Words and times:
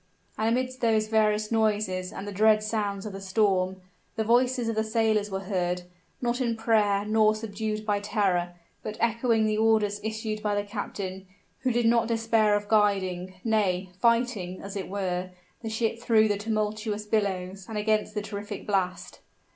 And 0.35 0.49
amidst 0.49 0.81
those 0.81 1.09
various 1.09 1.51
noises 1.51 2.11
and 2.11 2.27
the 2.27 2.31
dread 2.31 2.63
sounds 2.63 3.05
of 3.05 3.13
the 3.13 3.21
storm, 3.21 3.79
the 4.15 4.23
voices 4.23 4.67
of 4.67 4.75
the 4.75 4.83
sailors 4.83 5.29
were 5.29 5.41
heard 5.41 5.83
not 6.19 6.41
in 6.41 6.55
prayer 6.57 7.05
nor 7.05 7.35
subdued 7.35 7.85
by 7.85 7.99
terror 7.99 8.55
but 8.81 8.97
echoing 8.99 9.45
the 9.45 9.59
orders 9.59 9.99
issued 10.03 10.41
by 10.41 10.55
the 10.55 10.63
captain, 10.67 11.27
who 11.59 11.71
did 11.71 11.85
not 11.85 12.07
despair 12.07 12.55
of 12.55 12.67
guiding 12.67 13.35
nay, 13.43 13.89
fighting, 13.99 14.59
as 14.63 14.75
it 14.75 14.89
were, 14.89 15.29
the 15.61 15.69
ship 15.69 15.99
through 16.01 16.27
the 16.27 16.35
tumultuous 16.37 17.05
billows 17.05 17.67
and 17.69 17.77
against 17.77 18.15
the 18.15 18.23
terrific 18.23 18.65
blast. 18.65 19.19